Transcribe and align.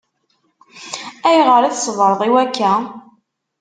Ayɣer 1.27 1.63
i 1.65 1.71
tṣebreḍ 1.73 2.21
i 2.27 2.29
wakka? 2.33 2.71